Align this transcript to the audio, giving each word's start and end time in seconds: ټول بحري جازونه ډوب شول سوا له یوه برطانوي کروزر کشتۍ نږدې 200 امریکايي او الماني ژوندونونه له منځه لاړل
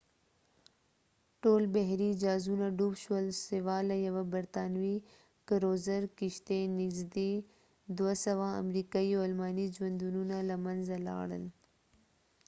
ټول 1.41 1.63
بحري 1.75 2.09
جازونه 2.23 2.67
ډوب 2.77 2.93
شول 3.03 3.25
سوا 3.49 3.77
له 3.89 3.95
یوه 4.07 4.23
برطانوي 4.33 4.97
کروزر 5.47 6.01
کشتۍ 6.17 6.61
نږدې 6.79 7.31
200 7.99 8.33
امریکايي 8.63 9.11
او 9.17 9.21
الماني 9.29 9.65
ژوندونونه 9.75 10.37
له 10.49 10.55
منځه 10.65 10.95
لاړل 11.07 11.43